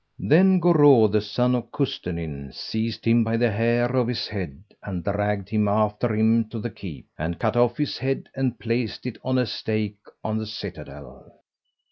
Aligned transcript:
Then 0.17 0.59
Goreu 0.59 1.11
the 1.11 1.21
son 1.21 1.53
of 1.53 1.71
Custennin 1.71 2.51
seized 2.53 3.05
him 3.05 3.23
by 3.23 3.37
the 3.37 3.51
hair 3.51 3.95
of 3.95 4.07
his 4.07 4.27
head 4.27 4.63
and 4.81 5.03
dragged 5.03 5.49
him 5.49 5.67
after 5.67 6.15
him 6.15 6.49
to 6.49 6.57
the 6.59 6.71
keep, 6.71 7.05
and 7.19 7.37
cut 7.37 7.55
off 7.55 7.77
his 7.77 7.99
head 7.99 8.27
and 8.35 8.57
placed 8.57 9.05
it 9.05 9.19
on 9.23 9.37
a 9.37 9.45
stake 9.45 9.99
on 10.23 10.39
the 10.39 10.47
citadel. 10.47 11.31